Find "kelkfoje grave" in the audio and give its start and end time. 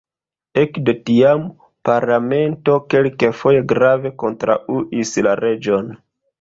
2.95-4.15